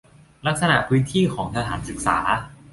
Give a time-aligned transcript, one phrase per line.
[0.45, 2.17] ลักษณะพื้นที่ของสถานศึกษา